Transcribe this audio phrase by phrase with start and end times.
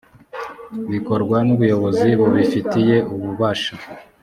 [0.91, 3.75] bikorwa n ubuyobozi bubifitiye ububasha